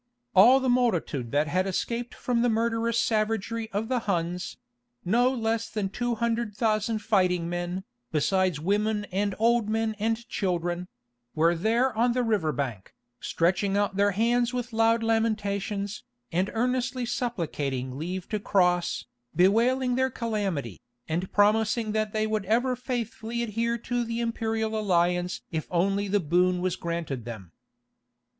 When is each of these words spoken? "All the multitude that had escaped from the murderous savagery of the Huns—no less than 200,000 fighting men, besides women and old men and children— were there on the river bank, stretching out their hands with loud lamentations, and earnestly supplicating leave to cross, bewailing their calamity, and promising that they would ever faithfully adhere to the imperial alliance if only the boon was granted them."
"All 0.33 0.59
the 0.59 0.67
multitude 0.67 1.29
that 1.31 1.45
had 1.47 1.67
escaped 1.67 2.15
from 2.15 2.41
the 2.41 2.49
murderous 2.49 2.97
savagery 2.99 3.69
of 3.71 3.87
the 3.87 3.99
Huns—no 4.09 5.29
less 5.31 5.69
than 5.69 5.89
200,000 5.89 6.97
fighting 6.97 7.47
men, 7.47 7.83
besides 8.11 8.59
women 8.59 9.05
and 9.11 9.35
old 9.37 9.69
men 9.69 9.95
and 9.99 10.27
children— 10.27 10.87
were 11.35 11.53
there 11.53 11.95
on 11.95 12.13
the 12.13 12.23
river 12.23 12.51
bank, 12.51 12.95
stretching 13.19 13.77
out 13.77 13.95
their 13.95 14.09
hands 14.09 14.55
with 14.55 14.73
loud 14.73 15.03
lamentations, 15.03 16.03
and 16.31 16.49
earnestly 16.55 17.05
supplicating 17.05 17.95
leave 17.95 18.27
to 18.29 18.39
cross, 18.39 19.05
bewailing 19.35 19.93
their 19.93 20.09
calamity, 20.09 20.81
and 21.07 21.31
promising 21.31 21.91
that 21.91 22.11
they 22.11 22.25
would 22.25 22.45
ever 22.45 22.75
faithfully 22.75 23.43
adhere 23.43 23.77
to 23.77 24.03
the 24.03 24.19
imperial 24.19 24.75
alliance 24.75 25.41
if 25.51 25.67
only 25.69 26.07
the 26.07 26.19
boon 26.19 26.59
was 26.59 26.75
granted 26.75 27.23
them." 27.23 27.51